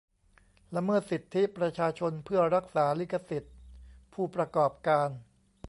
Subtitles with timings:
[0.75, 3.55] ละเมิดสิทธิประชาชนเพื่อรักษาลิขสิทธิ์
[4.13, 5.09] ผู้ประกอบการ